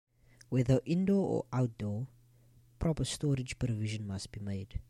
Whether 0.49 0.81
indoor 0.83 1.27
or 1.29 1.45
outdoor, 1.53 2.07
proper 2.79 3.05
storage 3.05 3.59
provision 3.59 4.07
must 4.07 4.31
be 4.31 4.39
made. 4.39 4.79